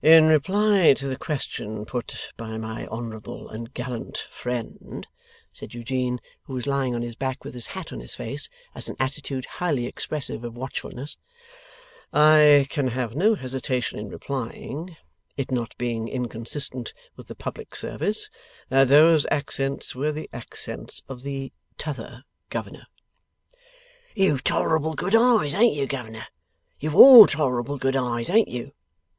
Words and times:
'In 0.00 0.26
reply 0.28 0.94
to 0.94 1.06
the 1.06 1.18
question 1.18 1.84
put 1.84 2.32
by 2.38 2.56
my 2.56 2.86
honourable 2.86 3.50
and 3.50 3.74
gallant 3.74 4.16
friend,' 4.30 5.06
said 5.52 5.74
Eugene, 5.74 6.22
who 6.44 6.54
was 6.54 6.66
lying 6.66 6.94
on 6.94 7.02
his 7.02 7.14
back 7.14 7.44
with 7.44 7.52
his 7.52 7.66
hat 7.66 7.92
on 7.92 8.00
his 8.00 8.14
face, 8.14 8.48
as 8.74 8.88
an 8.88 8.96
attitude 8.98 9.44
highly 9.60 9.84
expressive 9.84 10.42
of 10.42 10.56
watchfulness, 10.56 11.18
'I 12.14 12.66
can 12.70 12.88
have 12.88 13.14
no 13.14 13.34
hesitation 13.34 13.98
in 13.98 14.08
replying 14.08 14.96
(it 15.36 15.50
not 15.52 15.76
being 15.76 16.08
inconsistent 16.08 16.94
with 17.14 17.26
the 17.28 17.34
public 17.34 17.74
service) 17.76 18.30
that 18.70 18.88
those 18.88 19.26
accents 19.30 19.94
were 19.94 20.12
the 20.12 20.30
accents 20.32 21.02
of 21.10 21.20
the 21.20 21.52
T'other 21.76 22.22
Governor.' 22.48 22.86
'You've 24.14 24.42
tolerable 24.44 24.94
good 24.94 25.14
eyes, 25.14 25.54
ain't 25.54 25.74
you, 25.76 25.86
Governor? 25.86 26.26
You've 26.80 26.96
all 26.96 27.26
tolerable 27.26 27.76
good 27.76 27.96
eyes, 27.96 28.30
ain't 28.30 28.48
you? 28.48 28.72